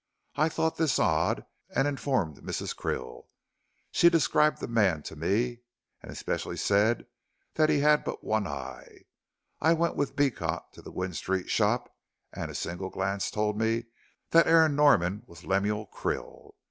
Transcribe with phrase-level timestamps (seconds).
[0.35, 1.45] I thought this odd,
[1.75, 2.75] and informed Mrs.
[2.75, 3.27] Krill.
[3.91, 5.59] She described the man to me,
[6.01, 7.05] and especially said
[7.53, 9.03] that he had but one eye.
[9.59, 11.95] I went with Beecot to the Gwynne Street shop,
[12.33, 13.89] and a single glance told me
[14.31, 16.55] that Aaron Norman was Lemuel Krill.